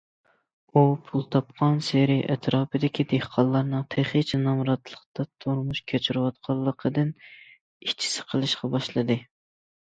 [0.77, 7.13] ئۇ پۇل تاپقانسېرى، ئەتراپىدىكى دېھقانلارنىڭ تېخىچە نامراتلىقتا تۇرمۇش كەچۈرۈۋاتقانلىقىدىن
[7.91, 9.21] ئىچى سىقىلىشقا باشلىدى.